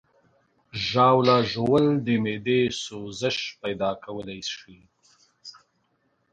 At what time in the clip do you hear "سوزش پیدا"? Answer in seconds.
2.83-3.91